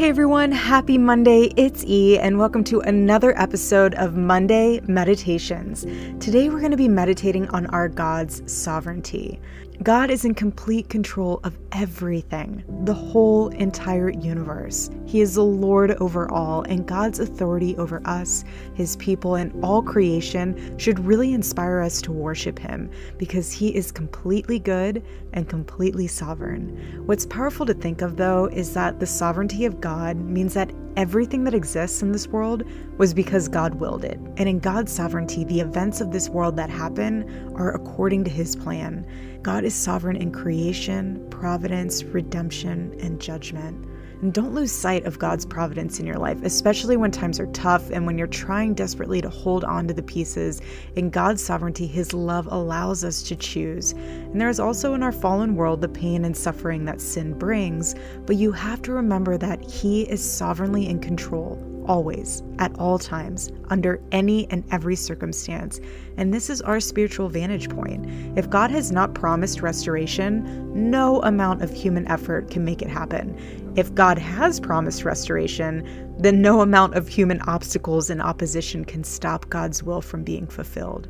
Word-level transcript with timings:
Hey 0.00 0.08
everyone, 0.08 0.50
happy 0.50 0.96
Monday. 0.96 1.52
It's 1.58 1.84
E, 1.84 2.18
and 2.18 2.38
welcome 2.38 2.64
to 2.64 2.80
another 2.80 3.38
episode 3.38 3.92
of 3.96 4.16
Monday 4.16 4.80
Meditations. 4.88 5.82
Today 6.18 6.48
we're 6.48 6.60
going 6.60 6.70
to 6.70 6.78
be 6.78 6.88
meditating 6.88 7.50
on 7.50 7.66
our 7.66 7.86
God's 7.86 8.50
sovereignty. 8.50 9.38
God 9.82 10.10
is 10.10 10.26
in 10.26 10.34
complete 10.34 10.90
control 10.90 11.40
of 11.42 11.56
everything, 11.72 12.62
the 12.84 12.92
whole 12.92 13.48
entire 13.48 14.10
universe. 14.10 14.90
He 15.06 15.22
is 15.22 15.36
the 15.36 15.44
Lord 15.44 15.92
over 15.92 16.30
all, 16.30 16.60
and 16.64 16.86
God's 16.86 17.18
authority 17.18 17.74
over 17.78 18.02
us, 18.04 18.44
His 18.74 18.96
people, 18.96 19.36
and 19.36 19.64
all 19.64 19.82
creation 19.82 20.78
should 20.78 20.98
really 20.98 21.32
inspire 21.32 21.80
us 21.80 22.02
to 22.02 22.12
worship 22.12 22.58
Him 22.58 22.90
because 23.16 23.52
He 23.52 23.74
is 23.74 23.90
completely 23.90 24.58
good 24.58 25.02
and 25.32 25.48
completely 25.48 26.06
sovereign. 26.06 27.02
What's 27.06 27.24
powerful 27.24 27.64
to 27.64 27.72
think 27.72 28.02
of, 28.02 28.18
though, 28.18 28.50
is 28.52 28.74
that 28.74 29.00
the 29.00 29.06
sovereignty 29.06 29.64
of 29.64 29.80
God 29.80 30.18
means 30.18 30.52
that 30.52 30.72
everything 30.96 31.44
that 31.44 31.54
exists 31.54 32.02
in 32.02 32.12
this 32.12 32.28
world 32.28 32.64
was 32.98 33.14
because 33.14 33.48
God 33.48 33.76
willed 33.76 34.04
it. 34.04 34.18
And 34.36 34.48
in 34.48 34.58
God's 34.58 34.92
sovereignty, 34.92 35.44
the 35.44 35.60
events 35.60 36.00
of 36.00 36.12
this 36.12 36.28
world 36.28 36.56
that 36.56 36.68
happen 36.68 37.54
are 37.56 37.74
according 37.74 38.24
to 38.24 38.30
his 38.30 38.56
plan. 38.56 39.06
God 39.42 39.64
is 39.70 39.76
sovereign 39.76 40.16
in 40.16 40.32
creation, 40.32 41.24
providence, 41.30 42.02
redemption, 42.02 42.92
and 42.98 43.20
judgment. 43.20 43.86
And 44.20 44.34
don't 44.34 44.52
lose 44.52 44.72
sight 44.72 45.04
of 45.04 45.20
God's 45.20 45.46
providence 45.46 46.00
in 46.00 46.06
your 46.06 46.18
life, 46.18 46.42
especially 46.42 46.96
when 46.96 47.12
times 47.12 47.38
are 47.38 47.46
tough 47.52 47.88
and 47.90 48.04
when 48.04 48.18
you're 48.18 48.26
trying 48.26 48.74
desperately 48.74 49.20
to 49.20 49.28
hold 49.28 49.62
on 49.62 49.86
to 49.86 49.94
the 49.94 50.02
pieces. 50.02 50.60
In 50.96 51.08
God's 51.08 51.40
sovereignty, 51.40 51.86
His 51.86 52.12
love 52.12 52.48
allows 52.50 53.04
us 53.04 53.22
to 53.22 53.36
choose. 53.36 53.92
And 53.92 54.40
there 54.40 54.48
is 54.48 54.58
also 54.58 54.94
in 54.94 55.04
our 55.04 55.12
fallen 55.12 55.54
world 55.54 55.82
the 55.82 55.88
pain 55.88 56.24
and 56.24 56.36
suffering 56.36 56.84
that 56.86 57.00
sin 57.00 57.32
brings, 57.38 57.94
but 58.26 58.34
you 58.34 58.50
have 58.50 58.82
to 58.82 58.92
remember 58.92 59.38
that 59.38 59.62
He 59.70 60.02
is 60.02 60.20
sovereignly 60.20 60.88
in 60.88 60.98
control 60.98 61.64
always, 61.86 62.42
at 62.58 62.78
all 62.78 62.98
times, 62.98 63.50
under 63.68 64.00
any 64.12 64.48
and 64.50 64.64
every 64.70 64.96
circumstance. 64.96 65.80
And 66.16 66.32
this 66.32 66.50
is 66.50 66.60
our 66.62 66.80
spiritual 66.80 67.28
vantage 67.28 67.68
point. 67.68 68.06
If 68.36 68.50
God 68.50 68.70
has 68.70 68.92
not 68.92 69.14
promised 69.14 69.62
restoration, 69.62 70.90
no 70.92 71.22
amount 71.22 71.62
of 71.62 71.72
human 71.72 72.06
effort 72.08 72.50
can 72.50 72.64
make 72.64 72.82
it 72.82 72.88
happen. 72.88 73.36
If 73.76 73.94
God 73.94 74.18
has 74.18 74.58
promised 74.60 75.04
restoration, 75.04 76.14
then 76.18 76.42
no 76.42 76.60
amount 76.60 76.94
of 76.94 77.08
human 77.08 77.40
obstacles 77.42 78.10
and 78.10 78.20
opposition 78.20 78.84
can 78.84 79.04
stop 79.04 79.48
God's 79.48 79.82
will 79.82 80.02
from 80.02 80.24
being 80.24 80.46
fulfilled. 80.46 81.08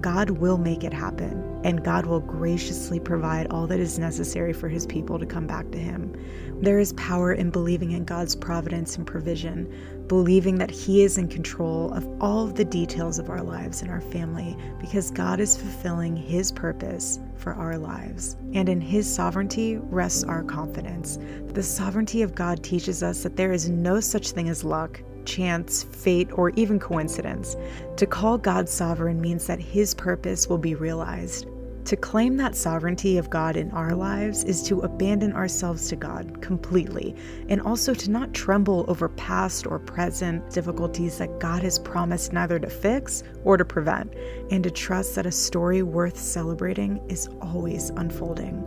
God 0.00 0.30
will 0.30 0.58
make 0.58 0.84
it 0.84 0.92
happen, 0.92 1.60
and 1.64 1.84
God 1.84 2.06
will 2.06 2.20
graciously 2.20 3.00
provide 3.00 3.46
all 3.48 3.66
that 3.68 3.80
is 3.80 3.98
necessary 3.98 4.52
for 4.52 4.68
his 4.68 4.84
people 4.86 5.18
to 5.18 5.26
come 5.26 5.46
back 5.46 5.70
to 5.70 5.78
him. 5.78 6.14
There 6.62 6.78
is 6.78 6.92
power 6.92 7.32
in 7.32 7.50
believing 7.50 7.90
in 7.90 8.04
God's 8.04 8.36
providence 8.36 8.96
and 8.96 9.04
provision, 9.04 10.06
believing 10.06 10.58
that 10.58 10.70
He 10.70 11.02
is 11.02 11.18
in 11.18 11.26
control 11.26 11.92
of 11.92 12.06
all 12.20 12.44
of 12.44 12.54
the 12.54 12.64
details 12.64 13.18
of 13.18 13.30
our 13.30 13.42
lives 13.42 13.82
and 13.82 13.90
our 13.90 14.00
family 14.00 14.56
because 14.80 15.10
God 15.10 15.40
is 15.40 15.56
fulfilling 15.56 16.14
His 16.14 16.52
purpose 16.52 17.18
for 17.34 17.54
our 17.54 17.76
lives. 17.76 18.36
And 18.54 18.68
in 18.68 18.80
His 18.80 19.12
sovereignty 19.12 19.78
rests 19.78 20.22
our 20.22 20.44
confidence. 20.44 21.18
The 21.48 21.64
sovereignty 21.64 22.22
of 22.22 22.36
God 22.36 22.62
teaches 22.62 23.02
us 23.02 23.24
that 23.24 23.34
there 23.34 23.52
is 23.52 23.68
no 23.68 23.98
such 23.98 24.30
thing 24.30 24.48
as 24.48 24.62
luck, 24.62 25.02
chance, 25.24 25.82
fate, 25.82 26.30
or 26.32 26.50
even 26.50 26.78
coincidence. 26.78 27.56
To 27.96 28.06
call 28.06 28.38
God 28.38 28.68
sovereign 28.68 29.20
means 29.20 29.48
that 29.48 29.58
His 29.58 29.94
purpose 29.94 30.48
will 30.48 30.58
be 30.58 30.76
realized. 30.76 31.48
To 31.86 31.96
claim 31.96 32.36
that 32.36 32.54
sovereignty 32.54 33.18
of 33.18 33.28
God 33.28 33.56
in 33.56 33.70
our 33.72 33.94
lives 33.94 34.44
is 34.44 34.62
to 34.64 34.80
abandon 34.80 35.32
ourselves 35.32 35.88
to 35.88 35.96
God 35.96 36.40
completely, 36.40 37.16
and 37.48 37.60
also 37.60 37.92
to 37.92 38.10
not 38.10 38.32
tremble 38.32 38.84
over 38.86 39.08
past 39.08 39.66
or 39.66 39.80
present 39.80 40.48
difficulties 40.50 41.18
that 41.18 41.40
God 41.40 41.62
has 41.64 41.80
promised 41.80 42.32
neither 42.32 42.60
to 42.60 42.70
fix 42.70 43.24
or 43.44 43.56
to 43.56 43.64
prevent, 43.64 44.14
and 44.50 44.62
to 44.62 44.70
trust 44.70 45.16
that 45.16 45.26
a 45.26 45.32
story 45.32 45.82
worth 45.82 46.16
celebrating 46.16 47.04
is 47.08 47.28
always 47.40 47.90
unfolding. 47.90 48.62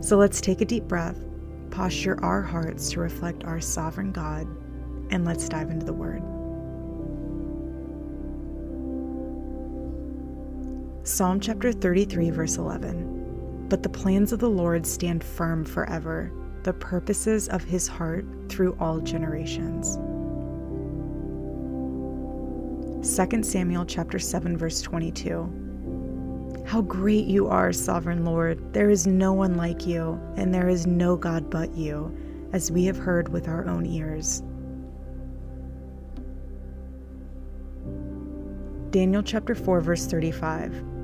So 0.00 0.16
let's 0.16 0.40
take 0.40 0.60
a 0.60 0.66
deep 0.66 0.84
breath, 0.84 1.24
posture 1.70 2.22
our 2.22 2.42
hearts 2.42 2.90
to 2.90 3.00
reflect 3.00 3.44
our 3.44 3.60
sovereign 3.60 4.10
God, 4.10 4.48
and 5.10 5.24
let's 5.24 5.48
dive 5.48 5.70
into 5.70 5.86
the 5.86 5.92
Word. 5.92 6.20
Psalm 11.06 11.38
chapter 11.38 11.70
33, 11.70 12.30
verse 12.30 12.56
11. 12.56 13.66
But 13.68 13.84
the 13.84 13.88
plans 13.88 14.32
of 14.32 14.40
the 14.40 14.50
Lord 14.50 14.84
stand 14.84 15.22
firm 15.22 15.64
forever, 15.64 16.32
the 16.64 16.72
purposes 16.72 17.48
of 17.48 17.62
his 17.62 17.86
heart 17.86 18.24
through 18.48 18.76
all 18.80 18.98
generations. 18.98 19.98
2 23.06 23.42
Samuel 23.44 23.86
chapter 23.86 24.18
7 24.18 24.56
verse 24.58 24.82
22. 24.82 26.64
How 26.66 26.82
great 26.82 27.26
you 27.26 27.46
are, 27.46 27.72
sovereign 27.72 28.24
Lord. 28.24 28.72
There 28.74 28.90
is 28.90 29.06
no 29.06 29.32
one 29.32 29.54
like 29.54 29.86
you, 29.86 30.20
and 30.34 30.52
there 30.52 30.68
is 30.68 30.88
no 30.88 31.16
God 31.16 31.48
but 31.48 31.72
you, 31.76 32.12
as 32.52 32.72
we 32.72 32.84
have 32.86 32.98
heard 32.98 33.28
with 33.28 33.46
our 33.46 33.64
own 33.68 33.86
ears. 33.86 34.42
Daniel 38.90 39.22
chapter 39.22 39.54
4 39.54 39.80
verse 39.80 40.04
35. 40.06 40.95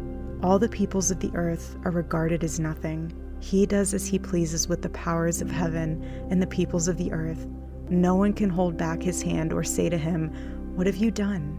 All 0.42 0.58
the 0.58 0.68
peoples 0.68 1.12
of 1.12 1.20
the 1.20 1.30
earth 1.34 1.76
are 1.84 1.92
regarded 1.92 2.42
as 2.42 2.58
nothing. 2.58 3.12
He 3.40 3.64
does 3.64 3.94
as 3.94 4.06
he 4.06 4.18
pleases 4.18 4.68
with 4.68 4.82
the 4.82 4.88
powers 4.88 5.40
of 5.40 5.48
heaven 5.48 6.02
and 6.30 6.42
the 6.42 6.48
peoples 6.48 6.88
of 6.88 6.96
the 6.96 7.12
earth. 7.12 7.46
No 7.88 8.16
one 8.16 8.32
can 8.32 8.50
hold 8.50 8.76
back 8.76 9.00
his 9.00 9.22
hand 9.22 9.52
or 9.52 9.62
say 9.62 9.88
to 9.88 9.96
him, 9.96 10.30
What 10.74 10.88
have 10.88 10.96
you 10.96 11.12
done? 11.12 11.58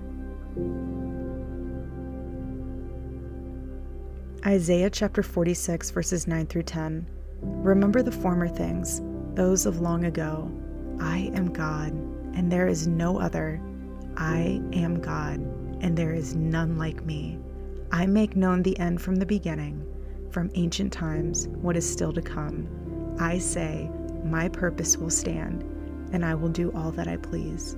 Isaiah 4.46 4.90
chapter 4.90 5.24
46, 5.24 5.92
verses 5.92 6.28
9 6.28 6.48
through 6.48 6.64
10. 6.64 7.08
Remember 7.42 8.04
the 8.04 8.12
former 8.12 8.50
things, 8.50 9.02
those 9.34 9.66
of 9.66 9.80
long 9.80 10.04
ago. 10.04 10.52
I 11.00 11.32
am 11.36 11.54
God, 11.54 11.94
and 12.36 12.52
there 12.52 12.68
is 12.68 12.86
no 12.86 13.18
other. 13.18 13.62
I 14.18 14.62
am 14.74 15.00
God, 15.00 15.40
and 15.80 15.98
there 15.98 16.14
is 16.14 16.36
none 16.36 16.78
like 16.78 17.06
me. 17.06 17.40
I 17.94 18.08
make 18.08 18.36
known 18.36 18.64
the 18.64 18.78
end 18.80 19.04
from 19.04 19.18
the 19.18 19.26
beginning, 19.26 19.86
from 20.31 20.50
ancient 20.56 20.92
times, 20.92 21.48
what 21.50 21.78
is 21.78 21.88
still 21.88 22.12
to 22.14 22.24
come. 22.24 22.68
I 23.20 23.38
say, 23.38 23.88
My 24.26 24.50
purpose 24.50 24.98
will 24.98 25.12
stand, 25.12 25.62
and 26.12 26.26
I 26.26 26.34
will 26.34 26.50
do 26.50 26.72
all 26.72 26.92
that 26.94 27.08
I 27.08 27.18
please. 27.18 27.76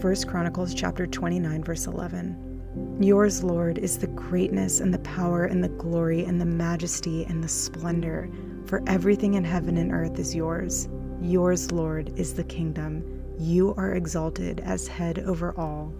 1 0.00 0.22
Chronicles 0.28 0.72
chapter 0.72 1.04
29 1.04 1.64
verse 1.64 1.88
11. 1.88 3.00
Yours, 3.00 3.42
Lord, 3.42 3.78
is 3.78 3.98
the 3.98 4.06
greatness 4.06 4.78
and 4.78 4.94
the 4.94 5.00
power 5.00 5.46
and 5.46 5.64
the 5.64 5.68
glory 5.68 6.24
and 6.24 6.40
the 6.40 6.46
majesty 6.46 7.24
and 7.24 7.42
the 7.42 7.48
splendor, 7.48 8.30
for 8.66 8.84
everything 8.86 9.34
in 9.34 9.42
heaven 9.42 9.76
and 9.78 9.90
earth 9.90 10.20
is 10.20 10.32
yours. 10.32 10.88
Yours, 11.20 11.72
Lord, 11.72 12.12
is 12.16 12.34
the 12.34 12.44
kingdom 12.44 13.21
you 13.42 13.74
are 13.76 13.94
exalted 13.94 14.60
as 14.60 14.86
head 14.86 15.18
over 15.18 15.52
all. 15.58 15.92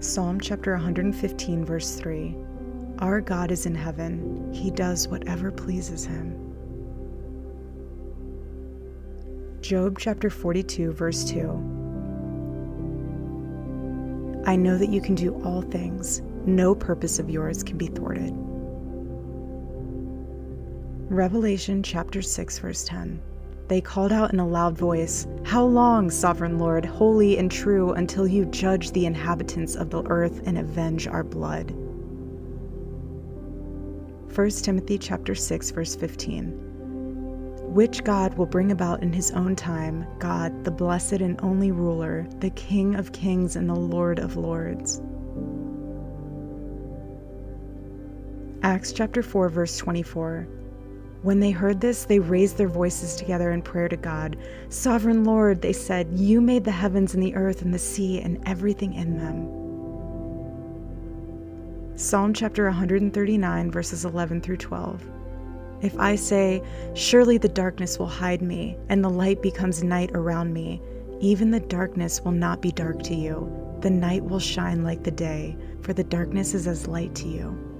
Psalm 0.00 0.40
chapter 0.40 0.72
115, 0.72 1.64
verse 1.64 1.96
3 1.96 2.34
Our 2.98 3.20
God 3.20 3.50
is 3.50 3.66
in 3.66 3.74
heaven, 3.74 4.50
He 4.52 4.70
does 4.70 5.06
whatever 5.06 5.50
pleases 5.52 6.06
Him. 6.06 6.38
Job 9.60 9.98
chapter 9.98 10.30
42, 10.30 10.92
verse 10.92 11.24
2 11.24 11.50
I 14.46 14.56
know 14.56 14.78
that 14.78 14.88
you 14.88 15.00
can 15.00 15.14
do 15.14 15.40
all 15.44 15.60
things, 15.62 16.22
no 16.46 16.74
purpose 16.74 17.18
of 17.18 17.28
yours 17.28 17.62
can 17.62 17.76
be 17.76 17.88
thwarted. 17.88 18.32
Revelation 21.10 21.82
chapter 21.82 22.22
6, 22.22 22.58
verse 22.58 22.84
10 22.84 23.20
they 23.72 23.80
called 23.80 24.12
out 24.12 24.34
in 24.34 24.38
a 24.38 24.46
loud 24.46 24.76
voice, 24.76 25.26
How 25.44 25.64
long, 25.64 26.10
sovereign 26.10 26.58
Lord, 26.58 26.84
holy 26.84 27.38
and 27.38 27.50
true, 27.50 27.92
until 27.92 28.26
you 28.26 28.44
judge 28.44 28.92
the 28.92 29.06
inhabitants 29.06 29.76
of 29.76 29.88
the 29.88 30.02
earth 30.08 30.42
and 30.44 30.58
avenge 30.58 31.06
our 31.06 31.24
blood? 31.24 31.70
1 34.36 34.50
Timothy 34.50 34.98
chapter 34.98 35.34
6 35.34 35.70
verse 35.70 35.96
15. 35.96 36.50
Which 37.72 38.04
God 38.04 38.34
will 38.36 38.44
bring 38.44 38.72
about 38.72 39.02
in 39.02 39.10
his 39.10 39.30
own 39.30 39.56
time, 39.56 40.06
God, 40.18 40.64
the 40.64 40.70
blessed 40.70 41.22
and 41.22 41.40
only 41.42 41.72
ruler, 41.72 42.26
the 42.40 42.50
King 42.50 42.94
of 42.94 43.12
kings 43.12 43.56
and 43.56 43.70
the 43.70 43.74
Lord 43.74 44.18
of 44.18 44.36
lords. 44.36 45.00
Acts 48.62 48.92
chapter 48.92 49.22
4 49.22 49.48
verse 49.48 49.78
24. 49.78 50.46
When 51.22 51.38
they 51.38 51.52
heard 51.52 51.80
this, 51.80 52.04
they 52.04 52.18
raised 52.18 52.56
their 52.56 52.68
voices 52.68 53.14
together 53.14 53.52
in 53.52 53.62
prayer 53.62 53.88
to 53.88 53.96
God. 53.96 54.36
Sovereign 54.70 55.22
Lord, 55.22 55.62
they 55.62 55.72
said, 55.72 56.18
You 56.18 56.40
made 56.40 56.64
the 56.64 56.72
heavens 56.72 57.14
and 57.14 57.22
the 57.22 57.36
earth 57.36 57.62
and 57.62 57.72
the 57.72 57.78
sea 57.78 58.20
and 58.20 58.42
everything 58.44 58.94
in 58.94 59.18
them. 59.18 59.46
Psalm 61.96 62.34
chapter 62.34 62.64
139, 62.64 63.70
verses 63.70 64.04
11 64.04 64.40
through 64.40 64.56
12. 64.56 65.04
If 65.80 65.96
I 65.96 66.16
say, 66.16 66.60
Surely 66.94 67.38
the 67.38 67.48
darkness 67.48 68.00
will 68.00 68.06
hide 68.06 68.42
me, 68.42 68.76
and 68.88 69.04
the 69.04 69.10
light 69.10 69.42
becomes 69.42 69.84
night 69.84 70.10
around 70.14 70.52
me, 70.52 70.82
even 71.20 71.52
the 71.52 71.60
darkness 71.60 72.20
will 72.20 72.32
not 72.32 72.60
be 72.60 72.72
dark 72.72 73.00
to 73.04 73.14
you. 73.14 73.48
The 73.80 73.90
night 73.90 74.24
will 74.24 74.40
shine 74.40 74.82
like 74.82 75.04
the 75.04 75.12
day, 75.12 75.56
for 75.82 75.92
the 75.92 76.02
darkness 76.02 76.52
is 76.52 76.66
as 76.66 76.88
light 76.88 77.14
to 77.16 77.28
you. 77.28 77.71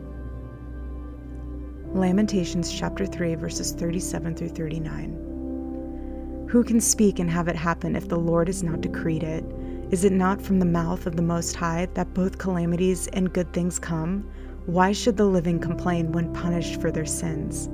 Lamentations 1.95 2.73
chapter 2.73 3.05
3, 3.05 3.35
verses 3.35 3.73
37 3.73 4.35
through 4.35 4.49
39. 4.49 6.47
Who 6.49 6.65
can 6.65 6.81
speak 6.81 7.19
and 7.19 7.29
have 7.31 7.49
it 7.49 7.57
happen 7.57 7.95
if 7.95 8.09
the 8.09 8.19
Lord 8.19 8.49
has 8.49 8.63
not 8.63 8.81
decreed 8.81 9.23
it? 9.23 9.45
Is 9.91 10.03
it 10.03 10.13
not 10.13 10.41
from 10.41 10.59
the 10.59 10.65
mouth 10.65 11.07
of 11.07 11.17
the 11.17 11.23
Most 11.23 11.55
High 11.55 11.87
that 11.93 12.15
both 12.15 12.39
calamities 12.39 13.09
and 13.09 13.31
good 13.31 13.53
things 13.53 13.79
come? 13.79 14.27
Why 14.65 14.93
should 14.93 15.19
the 15.19 15.27
living 15.27 15.59
complain 15.59 16.13
when 16.13 16.33
punished 16.33 16.81
for 16.81 16.91
their 16.91 17.05
sins? 17.05 17.69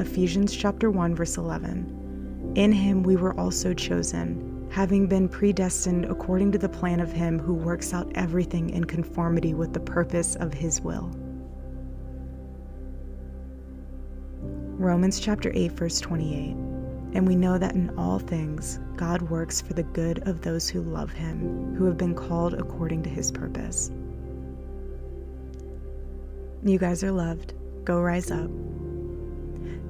Ephesians 0.00 0.56
chapter 0.56 0.90
1 0.90 1.14
verse 1.14 1.36
11. 1.36 2.54
In 2.54 2.72
him 2.72 3.02
we 3.02 3.16
were 3.16 3.38
also 3.38 3.74
chosen, 3.74 4.66
having 4.70 5.08
been 5.08 5.28
predestined 5.28 6.06
according 6.06 6.52
to 6.52 6.58
the 6.58 6.70
plan 6.70 7.00
of 7.00 7.12
him 7.12 7.38
who 7.38 7.52
works 7.52 7.92
out 7.92 8.10
everything 8.14 8.70
in 8.70 8.84
conformity 8.84 9.52
with 9.52 9.74
the 9.74 9.80
purpose 9.80 10.36
of 10.36 10.54
his 10.54 10.80
will. 10.80 11.14
Romans 14.82 15.20
chapter 15.20 15.52
8 15.54 15.72
verse 15.72 16.00
28. 16.00 16.56
And 17.14 17.28
we 17.28 17.36
know 17.36 17.56
that 17.56 17.74
in 17.76 17.96
all 17.96 18.18
things, 18.18 18.80
God 18.96 19.22
works 19.22 19.60
for 19.60 19.74
the 19.74 19.84
good 19.84 20.26
of 20.26 20.42
those 20.42 20.68
who 20.68 20.82
love 20.82 21.12
him, 21.12 21.76
who 21.76 21.84
have 21.84 21.96
been 21.96 22.14
called 22.14 22.54
according 22.54 23.04
to 23.04 23.10
his 23.10 23.30
purpose. 23.30 23.92
You 26.64 26.78
guys 26.78 27.04
are 27.04 27.12
loved. 27.12 27.54
Go 27.84 28.00
rise 28.00 28.32
up. 28.32 28.50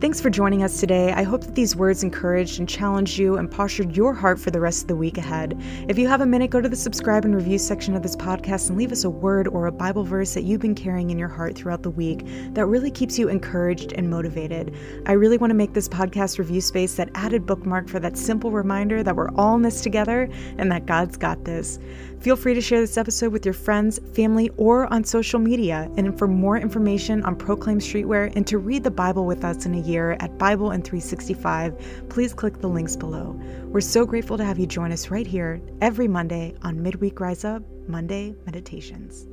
Thanks 0.02 0.20
for 0.20 0.30
joining 0.30 0.64
us 0.64 0.80
today. 0.80 1.12
I 1.12 1.22
hope 1.22 1.42
that 1.42 1.54
these 1.54 1.76
words 1.76 2.02
encouraged 2.02 2.58
and 2.58 2.68
challenged 2.68 3.18
you 3.18 3.36
and 3.36 3.48
postured 3.48 3.96
your 3.96 4.12
heart 4.12 4.40
for 4.40 4.50
the 4.50 4.58
rest 4.58 4.82
of 4.82 4.88
the 4.88 4.96
week 4.96 5.16
ahead. 5.16 5.56
If 5.88 5.96
you 5.96 6.08
have 6.08 6.20
a 6.20 6.26
minute, 6.26 6.50
go 6.50 6.60
to 6.60 6.68
the 6.68 6.74
subscribe 6.74 7.24
and 7.24 7.36
review 7.36 7.56
section 7.56 7.94
of 7.94 8.02
this 8.02 8.16
podcast 8.16 8.68
and 8.68 8.76
leave 8.76 8.90
us 8.90 9.04
a 9.04 9.10
word 9.10 9.46
or 9.46 9.66
a 9.66 9.72
Bible 9.72 10.02
verse 10.02 10.34
that 10.34 10.42
you've 10.42 10.60
been 10.60 10.74
carrying 10.74 11.10
in 11.10 11.20
your 11.20 11.28
heart 11.28 11.54
throughout 11.54 11.84
the 11.84 11.90
week 11.90 12.26
that 12.52 12.66
really 12.66 12.90
keeps 12.90 13.16
you 13.16 13.28
encouraged 13.28 13.92
and 13.92 14.10
motivated. 14.10 14.74
I 15.06 15.12
really 15.12 15.38
want 15.38 15.52
to 15.52 15.54
make 15.54 15.72
this 15.72 15.88
podcast 15.88 16.40
review 16.40 16.60
space 16.60 16.96
that 16.96 17.10
added 17.14 17.46
bookmark 17.46 17.88
for 17.88 18.00
that 18.00 18.18
simple 18.18 18.50
reminder 18.50 19.04
that 19.04 19.14
we're 19.14 19.30
all 19.36 19.54
in 19.54 19.62
this 19.62 19.82
together 19.82 20.28
and 20.58 20.72
that 20.72 20.84
God's 20.84 21.16
got 21.16 21.44
this. 21.44 21.78
Feel 22.22 22.36
free 22.36 22.54
to 22.54 22.60
share 22.60 22.80
this 22.80 22.96
episode 22.96 23.32
with 23.32 23.44
your 23.44 23.52
friends, 23.52 23.98
family, 24.14 24.48
or 24.56 24.92
on 24.92 25.02
social 25.02 25.40
media. 25.40 25.90
And 25.96 26.16
for 26.16 26.28
more 26.28 26.56
information 26.56 27.20
on 27.24 27.34
Proclaim 27.34 27.80
Streetwear 27.80 28.32
and 28.36 28.46
to 28.46 28.58
read 28.58 28.84
the 28.84 28.92
Bible 28.92 29.26
with 29.26 29.44
us 29.44 29.66
in 29.72 29.82
a 29.82 29.86
year 29.86 30.16
at 30.20 30.38
Bible 30.38 30.70
in 30.70 30.82
365, 30.82 32.06
please 32.08 32.34
click 32.34 32.60
the 32.60 32.68
links 32.68 32.96
below. 32.96 33.40
We're 33.64 33.80
so 33.80 34.04
grateful 34.04 34.36
to 34.36 34.44
have 34.44 34.58
you 34.58 34.66
join 34.66 34.92
us 34.92 35.08
right 35.08 35.26
here 35.26 35.60
every 35.80 36.08
Monday 36.08 36.54
on 36.62 36.82
Midweek 36.82 37.20
Rise 37.20 37.44
Up 37.44 37.62
Monday 37.88 38.34
Meditations. 38.46 39.31